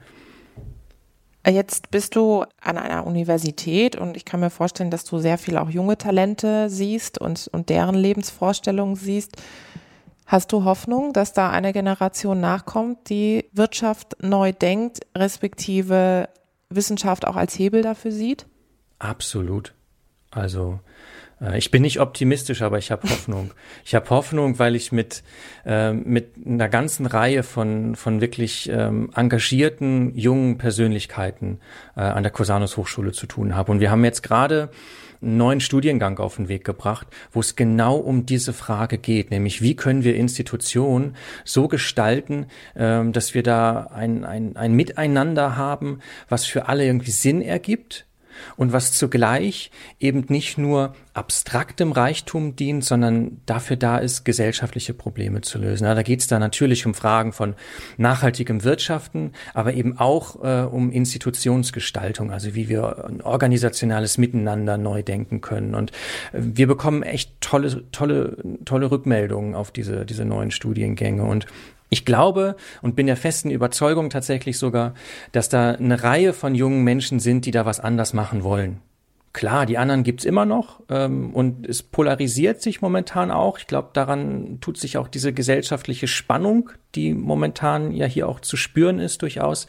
[1.45, 5.57] Jetzt bist du an einer Universität und ich kann mir vorstellen, dass du sehr viel
[5.57, 9.37] auch junge Talente siehst und, und deren Lebensvorstellungen siehst.
[10.25, 16.27] Hast du Hoffnung, dass da eine Generation nachkommt, die Wirtschaft neu denkt, respektive
[16.69, 18.45] Wissenschaft auch als Hebel dafür sieht?
[18.99, 19.73] Absolut.
[20.31, 23.51] Also äh, ich bin nicht optimistisch, aber ich habe Hoffnung.
[23.85, 25.23] Ich habe Hoffnung, weil ich mit,
[25.65, 31.59] äh, mit einer ganzen Reihe von, von wirklich ähm, engagierten jungen Persönlichkeiten
[31.95, 33.71] äh, an der Cosanus Hochschule zu tun habe.
[33.71, 34.69] Und wir haben jetzt gerade
[35.21, 39.61] einen neuen Studiengang auf den Weg gebracht, wo es genau um diese Frage geht, nämlich
[39.61, 45.99] wie können wir Institutionen so gestalten, ähm, dass wir da ein, ein, ein Miteinander haben,
[46.29, 48.05] was für alle irgendwie Sinn ergibt,
[48.55, 55.41] und was zugleich eben nicht nur abstraktem Reichtum dient, sondern dafür da ist, gesellschaftliche Probleme
[55.41, 55.85] zu lösen.
[55.85, 57.55] Ja, da geht es da natürlich um Fragen von
[57.97, 65.01] nachhaltigem Wirtschaften, aber eben auch äh, um Institutionsgestaltung, also wie wir ein organisationales Miteinander neu
[65.01, 65.73] denken können.
[65.73, 65.91] Und
[66.33, 71.23] äh, wir bekommen echt tolle, tolle, tolle Rückmeldungen auf diese, diese neuen Studiengänge.
[71.23, 71.47] Und
[71.89, 74.93] ich glaube und bin der festen Überzeugung tatsächlich sogar,
[75.31, 78.81] dass da eine Reihe von jungen Menschen sind, die da was anders machen wollen.
[79.37, 83.59] Klar, die anderen gibt's immer noch ähm, und es polarisiert sich momentan auch.
[83.59, 88.57] Ich glaube, daran tut sich auch diese gesellschaftliche Spannung, die momentan ja hier auch zu
[88.57, 89.67] spüren ist, durchaus.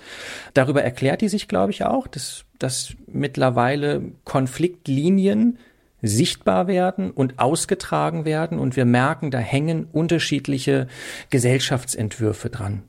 [0.55, 5.59] Darüber erklärt die sich, glaube ich, auch, dass, dass mittlerweile Konfliktlinien
[6.03, 10.87] sichtbar werden und ausgetragen werden und wir merken, da hängen unterschiedliche
[11.31, 12.83] Gesellschaftsentwürfe dran.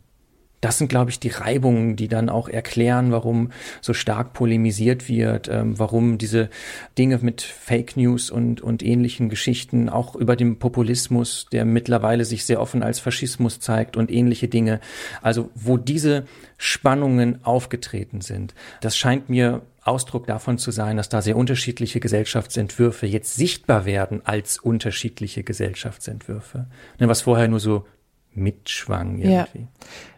[0.62, 5.48] Das sind, glaube ich, die Reibungen, die dann auch erklären, warum so stark polemisiert wird,
[5.48, 6.50] ähm, warum diese
[6.98, 12.44] Dinge mit Fake News und, und ähnlichen Geschichten, auch über den Populismus, der mittlerweile sich
[12.44, 14.82] sehr offen als Faschismus zeigt und ähnliche Dinge.
[15.22, 16.26] Also wo diese
[16.58, 18.54] Spannungen aufgetreten sind.
[18.82, 24.22] Das scheint mir Ausdruck davon zu sein, dass da sehr unterschiedliche Gesellschaftsentwürfe jetzt sichtbar werden
[24.26, 26.68] als unterschiedliche Gesellschaftsentwürfe.
[27.00, 27.86] Ne, was vorher nur so
[28.34, 29.60] mitschwang irgendwie.
[29.60, 29.68] Ja.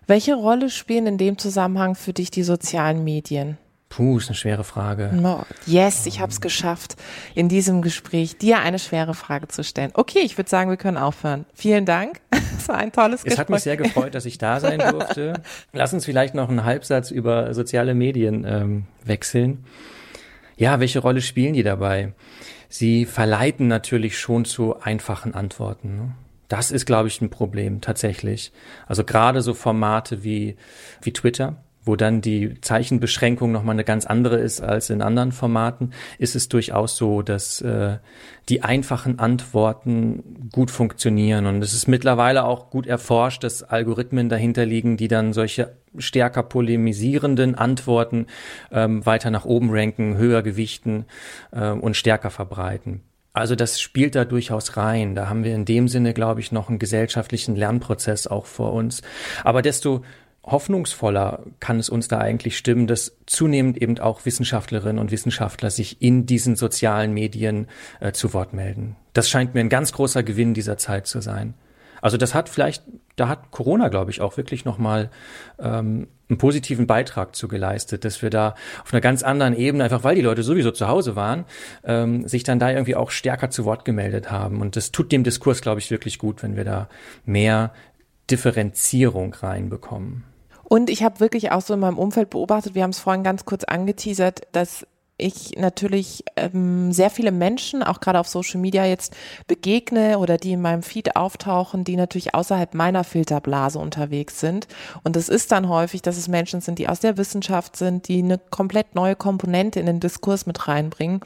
[0.07, 3.57] Welche Rolle spielen in dem Zusammenhang für dich die sozialen Medien?
[3.91, 5.11] Puh, ist eine schwere Frage.
[5.13, 5.45] No.
[5.65, 6.95] Yes, ich habe es geschafft,
[7.35, 9.91] in diesem Gespräch dir eine schwere Frage zu stellen.
[9.93, 11.45] Okay, ich würde sagen, wir können aufhören.
[11.53, 12.21] Vielen Dank.
[12.61, 13.33] Es war ein tolles Gespräch.
[13.33, 15.33] Es hat mich sehr gefreut, dass ich da sein durfte.
[15.73, 19.65] Lass uns vielleicht noch einen Halbsatz über soziale Medien ähm, wechseln.
[20.57, 22.13] Ja, welche Rolle spielen die dabei?
[22.69, 25.95] Sie verleiten natürlich schon zu einfachen Antworten.
[25.95, 26.11] Ne?
[26.49, 28.51] Das ist, glaube ich, ein Problem tatsächlich.
[28.85, 30.55] Also gerade so Formate wie,
[31.01, 35.91] wie Twitter wo dann die Zeichenbeschränkung nochmal eine ganz andere ist als in anderen Formaten,
[36.17, 37.97] ist es durchaus so, dass äh,
[38.49, 41.45] die einfachen Antworten gut funktionieren.
[41.45, 46.43] Und es ist mittlerweile auch gut erforscht, dass Algorithmen dahinter liegen, die dann solche stärker
[46.43, 48.27] polemisierenden Antworten
[48.71, 51.05] ähm, weiter nach oben ranken, höher gewichten
[51.51, 53.01] äh, und stärker verbreiten.
[53.33, 55.15] Also das spielt da durchaus rein.
[55.15, 59.01] Da haben wir in dem Sinne, glaube ich, noch einen gesellschaftlichen Lernprozess auch vor uns.
[59.45, 60.03] Aber desto
[60.43, 66.01] hoffnungsvoller kann es uns da eigentlich stimmen, dass zunehmend eben auch Wissenschaftlerinnen und Wissenschaftler sich
[66.01, 67.67] in diesen sozialen Medien
[67.99, 68.95] äh, zu Wort melden.
[69.13, 71.53] Das scheint mir ein ganz großer Gewinn dieser Zeit zu sein.
[72.01, 72.83] Also das hat vielleicht,
[73.15, 75.11] da hat Corona, glaube ich, auch wirklich nochmal
[75.59, 80.03] ähm, einen positiven Beitrag zu geleistet, dass wir da auf einer ganz anderen Ebene, einfach
[80.03, 81.45] weil die Leute sowieso zu Hause waren,
[81.83, 84.61] ähm, sich dann da irgendwie auch stärker zu Wort gemeldet haben.
[84.61, 86.89] Und das tut dem Diskurs, glaube ich, wirklich gut, wenn wir da
[87.25, 87.71] mehr
[88.31, 90.23] Differenzierung reinbekommen.
[90.71, 93.43] Und ich habe wirklich auch so in meinem Umfeld beobachtet, wir haben es vorhin ganz
[93.43, 99.13] kurz angeteasert, dass ich natürlich ähm, sehr viele Menschen, auch gerade auf Social Media jetzt
[99.47, 104.69] begegne oder die in meinem Feed auftauchen, die natürlich außerhalb meiner Filterblase unterwegs sind.
[105.03, 108.19] Und es ist dann häufig, dass es Menschen sind, die aus der Wissenschaft sind, die
[108.19, 111.19] eine komplett neue Komponente in den Diskurs mit reinbringen.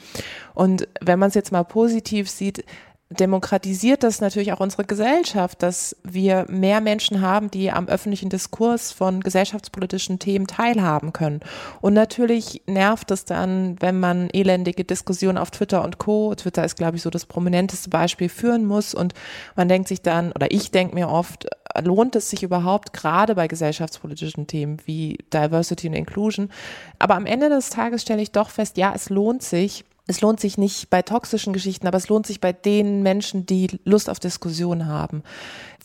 [0.54, 2.64] Und wenn man es jetzt mal positiv sieht,
[3.10, 8.90] demokratisiert das natürlich auch unsere Gesellschaft, dass wir mehr Menschen haben, die am öffentlichen Diskurs
[8.90, 11.40] von gesellschaftspolitischen Themen teilhaben können.
[11.80, 16.34] Und natürlich nervt es dann, wenn man elendige Diskussionen auf Twitter und Co.
[16.34, 18.92] Twitter ist, glaube ich, so das prominenteste Beispiel führen muss.
[18.92, 19.14] Und
[19.54, 21.46] man denkt sich dann, oder ich denke mir oft,
[21.84, 26.50] lohnt es sich überhaupt, gerade bei gesellschaftspolitischen Themen wie Diversity und Inclusion.
[26.98, 30.40] Aber am Ende des Tages stelle ich doch fest, ja, es lohnt sich, es lohnt
[30.40, 34.20] sich nicht bei toxischen Geschichten, aber es lohnt sich bei den Menschen, die Lust auf
[34.20, 35.22] Diskussion haben.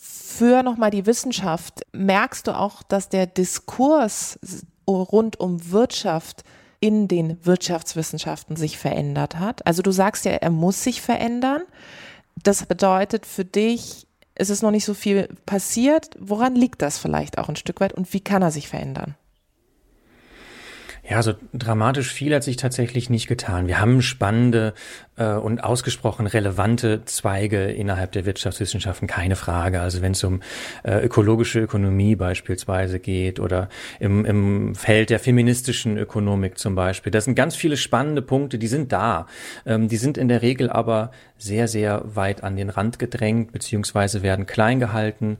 [0.00, 4.38] Für nochmal die Wissenschaft, merkst du auch, dass der Diskurs
[4.88, 6.44] rund um Wirtschaft
[6.80, 9.66] in den Wirtschaftswissenschaften sich verändert hat?
[9.66, 11.62] Also du sagst ja, er muss sich verändern.
[12.42, 16.10] Das bedeutet für dich, es ist noch nicht so viel passiert.
[16.18, 19.16] Woran liegt das vielleicht auch ein Stück weit und wie kann er sich verändern?
[21.12, 23.66] Ja, so dramatisch viel hat sich tatsächlich nicht getan.
[23.66, 24.72] Wir haben spannende
[25.30, 29.80] und ausgesprochen relevante Zweige innerhalb der Wirtschaftswissenschaften, keine Frage.
[29.80, 30.40] Also wenn es um
[30.82, 33.68] äh, ökologische Ökonomie beispielsweise geht oder
[34.00, 37.10] im, im Feld der feministischen Ökonomik zum Beispiel.
[37.10, 39.26] Das sind ganz viele spannende Punkte, die sind da.
[39.66, 44.22] Ähm, die sind in der Regel aber sehr, sehr weit an den Rand gedrängt, beziehungsweise
[44.22, 45.38] werden klein gehalten.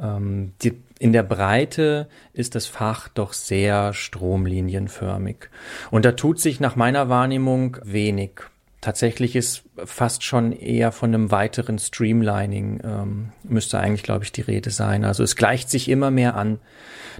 [0.00, 5.48] Ähm, die in der Breite ist das Fach doch sehr stromlinienförmig.
[5.90, 8.42] Und da tut sich nach meiner Wahrnehmung wenig.
[8.80, 14.40] Tatsächlich ist fast schon eher von einem weiteren Streamlining, ähm, müsste eigentlich, glaube ich, die
[14.40, 15.04] Rede sein.
[15.04, 16.60] Also es gleicht sich immer mehr an.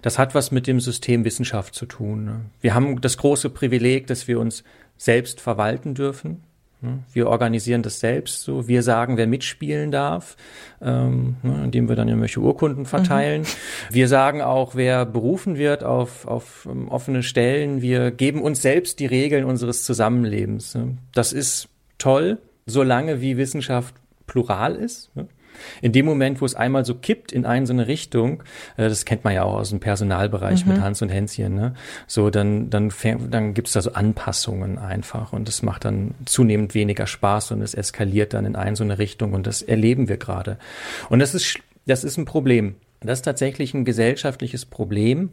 [0.00, 2.24] Das hat was mit dem System Wissenschaft zu tun.
[2.24, 2.40] Ne?
[2.62, 4.64] Wir haben das große Privileg, dass wir uns
[4.96, 6.42] selbst verwalten dürfen.
[6.82, 7.00] Ne?
[7.12, 8.66] Wir organisieren das selbst so.
[8.66, 10.36] Wir sagen, wer mitspielen darf,
[10.80, 13.42] ähm, ne, indem wir dann irgendwelche Urkunden verteilen.
[13.42, 13.94] Mhm.
[13.94, 17.82] Wir sagen auch, wer berufen wird auf, auf um, ähm, offene Stellen.
[17.82, 20.74] Wir geben uns selbst die Regeln unseres Zusammenlebens.
[20.74, 20.96] Ne?
[21.12, 23.94] Das ist toll, solange wie Wissenschaft
[24.26, 25.14] plural ist.
[25.14, 25.26] Ne?
[25.82, 28.42] In dem Moment, wo es einmal so kippt in eine so eine Richtung,
[28.76, 30.72] äh, das kennt man ja auch aus dem Personalbereich mhm.
[30.72, 31.74] mit Hans und Hänschen, ne?
[32.06, 32.92] so dann dann
[33.30, 37.74] dann gibt's da so Anpassungen einfach und das macht dann zunehmend weniger Spaß und es
[37.74, 40.58] eskaliert dann in eine so eine Richtung und das erleben wir gerade.
[41.08, 42.76] Und das ist das ist ein Problem.
[43.00, 45.30] Das ist tatsächlich ein gesellschaftliches Problem,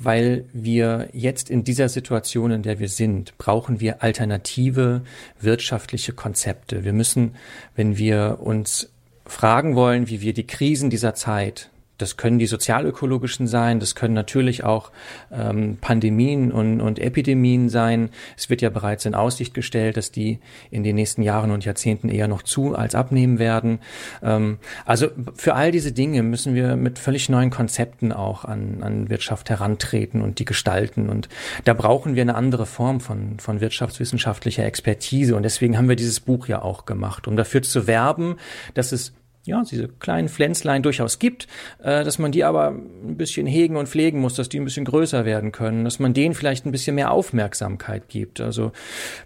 [0.00, 5.02] weil wir jetzt in dieser Situation, in der wir sind, brauchen wir alternative
[5.40, 6.84] wirtschaftliche Konzepte.
[6.84, 7.34] Wir müssen,
[7.74, 8.91] wenn wir uns
[9.32, 11.70] fragen wollen, wie wir die Krisen dieser Zeit
[12.02, 14.90] das können die sozialökologischen sein, das können natürlich auch
[15.30, 18.10] ähm, Pandemien und, und Epidemien sein.
[18.36, 20.40] Es wird ja bereits in Aussicht gestellt, dass die
[20.70, 23.78] in den nächsten Jahren und Jahrzehnten eher noch zu als abnehmen werden.
[24.20, 29.08] Ähm, also für all diese Dinge müssen wir mit völlig neuen Konzepten auch an, an
[29.08, 31.08] Wirtschaft herantreten und die gestalten.
[31.08, 31.28] Und
[31.64, 35.36] da brauchen wir eine andere Form von, von wirtschaftswissenschaftlicher Expertise.
[35.36, 38.36] Und deswegen haben wir dieses Buch ja auch gemacht, um dafür zu werben,
[38.74, 39.12] dass es
[39.44, 41.48] ja, diese kleinen Pflänzlein durchaus gibt,
[41.82, 44.84] äh, dass man die aber ein bisschen hegen und pflegen muss, dass die ein bisschen
[44.84, 48.40] größer werden können, dass man denen vielleicht ein bisschen mehr Aufmerksamkeit gibt.
[48.40, 48.72] Also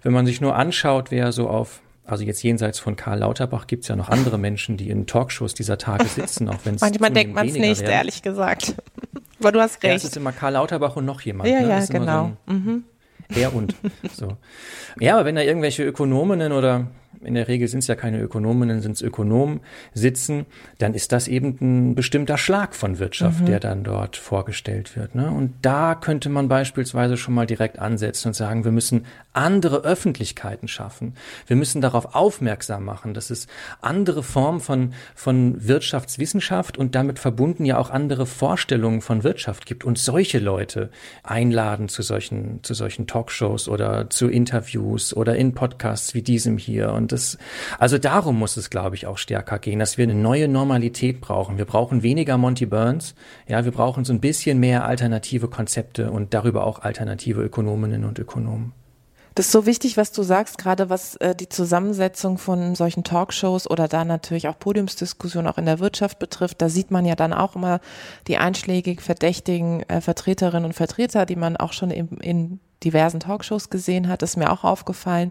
[0.02, 3.83] wenn man sich nur anschaut, wer so auf also jetzt jenseits von Karl Lauterbach gibt
[3.83, 7.11] es ja noch andere Menschen, die in Talkshows dieser Tage sitzen, auch wenn es Manchmal
[7.11, 7.92] denkt man es nicht, werden.
[7.92, 8.76] ehrlich gesagt.
[9.40, 9.85] Aber du hast recht.
[9.85, 11.50] Ja, es ist immer Karl Lauterbach und noch jemand.
[11.50, 11.68] Ja, ne?
[11.68, 12.37] ja, genau.
[12.46, 12.85] So ein, mhm.
[13.35, 13.74] Er und.
[14.14, 14.37] So.
[15.00, 16.87] Ja, aber wenn da irgendwelche Ökonominnen oder
[17.22, 19.61] in der Regel sind es ja keine Ökonominnen, sind es Ökonomen
[19.94, 20.46] sitzen,
[20.79, 23.46] dann ist das eben ein bestimmter Schlag von Wirtschaft, mhm.
[23.46, 25.14] der dann dort vorgestellt wird.
[25.14, 25.31] Ne?
[25.31, 30.68] Und da könnte man beispielsweise schon mal direkt ansetzen und sagen, wir müssen andere Öffentlichkeiten
[30.68, 31.14] schaffen.
[31.46, 33.46] Wir müssen darauf aufmerksam machen, dass es
[33.81, 39.85] andere Formen von, von Wirtschaftswissenschaft und damit verbunden ja auch andere Vorstellungen von Wirtschaft gibt
[39.85, 40.90] und solche Leute
[41.22, 46.92] einladen zu solchen, zu solchen Talkshows oder zu Interviews oder in Podcasts wie diesem hier.
[46.92, 47.38] Und das,
[47.78, 51.58] also darum muss es, glaube ich, auch stärker gehen, dass wir eine neue Normalität brauchen.
[51.58, 53.14] Wir brauchen weniger Monty Burns.
[53.48, 58.18] Ja, wir brauchen so ein bisschen mehr alternative Konzepte und darüber auch alternative Ökonominnen und
[58.18, 58.72] Ökonomen.
[59.36, 63.68] Das ist so wichtig, was du sagst, gerade was äh, die Zusammensetzung von solchen Talkshows
[63.68, 66.62] oder da natürlich auch Podiumsdiskussionen auch in der Wirtschaft betrifft.
[66.62, 67.80] Da sieht man ja dann auch immer
[68.28, 73.68] die einschlägig verdächtigen äh, Vertreterinnen und Vertreter, die man auch schon in, in diversen Talkshows
[73.68, 74.22] gesehen hat.
[74.22, 75.28] Das ist mir auch aufgefallen.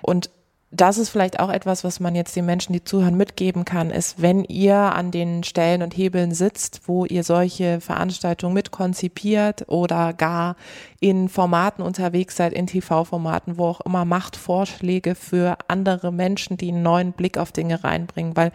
[0.00, 0.30] Und
[0.74, 4.20] das ist vielleicht auch etwas, was man jetzt den Menschen, die zuhören, mitgeben kann, ist,
[4.20, 10.56] wenn ihr an den Stellen und Hebeln sitzt, wo ihr solche Veranstaltungen mitkonzipiert oder gar
[10.98, 16.72] in Formaten unterwegs seid, in TV-Formaten, wo auch immer macht Vorschläge für andere Menschen, die
[16.72, 18.50] einen neuen Blick auf Dinge reinbringen, weil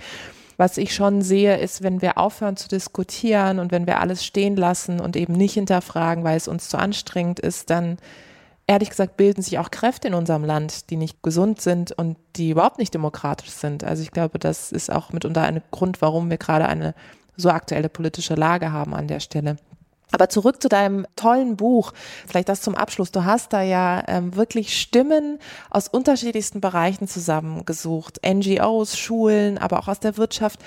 [0.57, 4.57] was ich schon sehe, ist, wenn wir aufhören zu diskutieren und wenn wir alles stehen
[4.57, 7.97] lassen und eben nicht hinterfragen, weil es uns zu anstrengend ist, dann
[8.69, 12.51] ehrlich gesagt bilden sich auch Kräfte in unserem Land, die nicht gesund sind und die
[12.51, 13.83] überhaupt nicht demokratisch sind.
[13.83, 16.93] Also ich glaube, das ist auch mitunter ein Grund, warum wir gerade eine
[17.35, 19.57] so aktuelle politische Lage haben an der Stelle.
[20.11, 21.93] Aber zurück zu deinem tollen Buch,
[22.27, 23.11] vielleicht das zum Abschluss.
[23.11, 25.39] Du hast da ja ähm, wirklich Stimmen
[25.71, 28.19] aus unterschiedlichsten Bereichen zusammengesucht.
[28.25, 30.59] NGOs, Schulen, aber auch aus der Wirtschaft.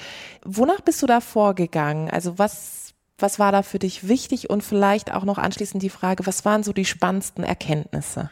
[0.45, 2.11] Wonach bist du da vorgegangen?
[2.11, 2.82] Also was
[3.23, 6.63] was war da für dich wichtig und vielleicht auch noch anschließend die Frage, was waren
[6.63, 8.31] so die spannendsten Erkenntnisse?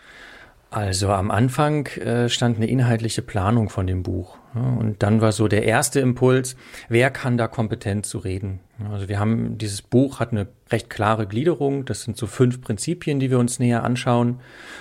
[0.71, 4.37] Also am Anfang äh, stand eine inhaltliche Planung von dem Buch.
[4.55, 6.57] Und dann war so der erste Impuls,
[6.89, 8.61] wer kann da kompetent zu reden?
[8.91, 11.85] Also wir haben, dieses Buch hat eine recht klare Gliederung.
[11.85, 14.41] Das sind so fünf Prinzipien, die wir uns näher anschauen.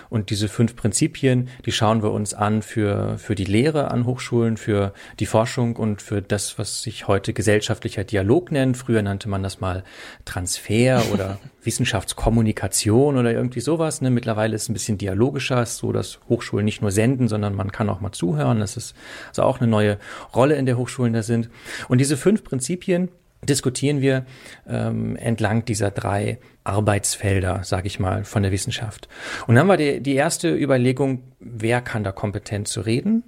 [0.10, 4.58] Und diese fünf Prinzipien, die schauen wir uns an für, für die Lehre an Hochschulen,
[4.58, 8.78] für die Forschung und für das, was sich heute gesellschaftlicher Dialog nennt.
[8.78, 9.84] Früher nannte man das mal
[10.26, 14.02] Transfer oder Wissenschaftskommunikation oder irgendwie sowas.
[14.02, 14.12] Ne?
[14.12, 17.90] Mittlerweile ist es ein bisschen dialogischer, so dass Hochschulen nicht nur senden, sondern man kann
[17.90, 18.60] auch mal zuhören.
[18.60, 18.96] Das ist
[19.30, 19.98] also auch eine neue
[20.36, 21.50] Rolle in der Hochschulen da sind.
[21.88, 23.10] Und diese fünf Prinzipien
[23.44, 24.26] diskutieren wir
[24.68, 29.08] ähm, entlang dieser drei Arbeitsfelder, sage ich mal, von der Wissenschaft.
[29.48, 33.24] Und dann haben wir die, die erste Überlegung, wer kann da kompetent zu reden?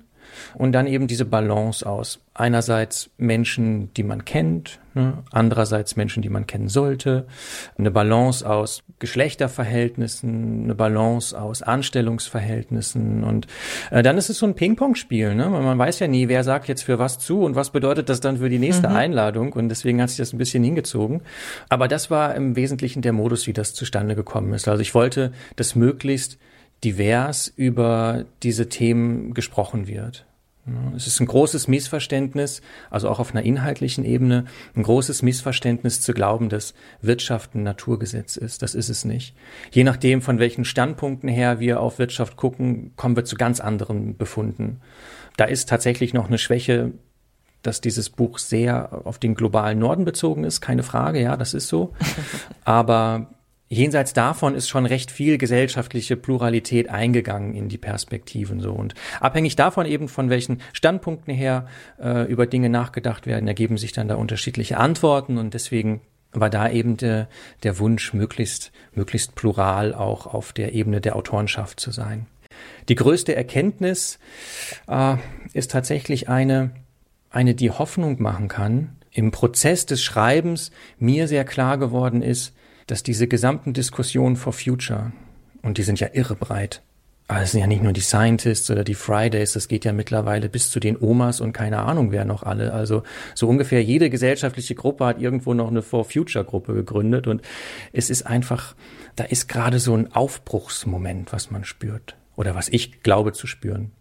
[0.55, 6.29] Und dann eben diese Balance aus einerseits Menschen, die man kennt, ne, andererseits Menschen, die
[6.29, 7.27] man kennen sollte,
[7.77, 13.47] eine Balance aus Geschlechterverhältnissen, eine Balance aus Anstellungsverhältnissen und
[13.91, 15.49] äh, dann ist es so ein Ping-Pong-Spiel, ne?
[15.49, 18.37] Man weiß ja nie, wer sagt jetzt für was zu und was bedeutet das dann
[18.37, 18.95] für die nächste mhm.
[18.95, 21.21] Einladung und deswegen hat sich das ein bisschen hingezogen.
[21.67, 24.67] Aber das war im Wesentlichen der Modus, wie das zustande gekommen ist.
[24.67, 26.37] Also ich wollte, dass möglichst
[26.83, 30.25] divers über diese Themen gesprochen wird.
[30.95, 36.13] Es ist ein großes Missverständnis, also auch auf einer inhaltlichen Ebene, ein großes Missverständnis zu
[36.13, 38.61] glauben, dass Wirtschaft ein Naturgesetz ist.
[38.61, 39.35] Das ist es nicht.
[39.71, 44.17] Je nachdem, von welchen Standpunkten her wir auf Wirtschaft gucken, kommen wir zu ganz anderen
[44.17, 44.81] Befunden.
[45.35, 46.91] Da ist tatsächlich noch eine Schwäche,
[47.63, 51.69] dass dieses Buch sehr auf den globalen Norden bezogen ist, keine Frage, ja, das ist
[51.69, 51.93] so.
[52.63, 53.33] Aber
[53.71, 59.55] jenseits davon ist schon recht viel gesellschaftliche Pluralität eingegangen in die Perspektiven so und abhängig
[59.55, 61.67] davon eben von welchen Standpunkten her
[61.99, 66.01] äh, über Dinge nachgedacht werden, ergeben sich dann da unterschiedliche Antworten und deswegen
[66.33, 67.29] war da eben der,
[67.63, 72.25] der Wunsch möglichst möglichst plural auch auf der Ebene der Autorenschaft zu sein.
[72.89, 74.19] Die größte Erkenntnis
[74.87, 75.15] äh,
[75.53, 76.71] ist tatsächlich eine
[77.29, 82.53] eine die Hoffnung machen kann im Prozess des Schreibens mir sehr klar geworden ist
[82.87, 85.11] dass diese gesamten Diskussionen for Future,
[85.61, 86.81] und die sind ja irre breit,
[87.31, 90.49] aber es sind ja nicht nur die Scientists oder die Fridays, das geht ja mittlerweile
[90.49, 92.73] bis zu den Omas und keine Ahnung wer noch alle.
[92.73, 93.03] Also
[93.35, 97.41] so ungefähr jede gesellschaftliche Gruppe hat irgendwo noch eine For Future Gruppe gegründet und
[97.93, 98.75] es ist einfach,
[99.15, 103.91] da ist gerade so ein Aufbruchsmoment, was man spürt oder was ich glaube zu spüren.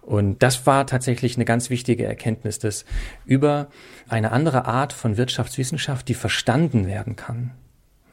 [0.00, 2.84] Und das war tatsächlich eine ganz wichtige Erkenntnis, dass
[3.24, 3.70] über
[4.08, 7.50] eine andere Art von Wirtschaftswissenschaft, die verstanden werden kann,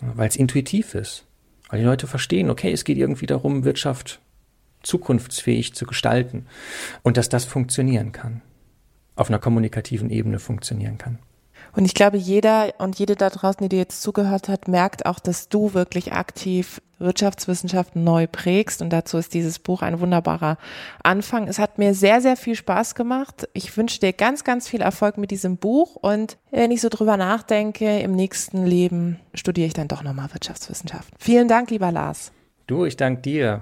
[0.02, 1.26] weil es intuitiv ist.
[1.70, 4.20] Weil die Leute verstehen, okay, es geht irgendwie darum, Wirtschaft
[4.82, 6.46] zukunftsfähig zu gestalten
[7.04, 8.42] und dass das funktionieren kann,
[9.16, 11.20] auf einer kommunikativen Ebene funktionieren kann.
[11.76, 15.20] Und ich glaube, jeder und jede da draußen, die dir jetzt zugehört hat, merkt auch,
[15.20, 18.82] dass du wirklich aktiv Wirtschaftswissenschaften neu prägst.
[18.82, 20.58] Und dazu ist dieses Buch ein wunderbarer
[21.04, 21.48] Anfang.
[21.48, 23.48] Es hat mir sehr, sehr viel Spaß gemacht.
[23.54, 25.96] Ich wünsche dir ganz, ganz viel Erfolg mit diesem Buch.
[25.96, 31.16] Und wenn ich so drüber nachdenke, im nächsten Leben studiere ich dann doch nochmal Wirtschaftswissenschaften.
[31.18, 32.32] Vielen Dank, lieber Lars.
[32.68, 33.62] Du, ich danke dir.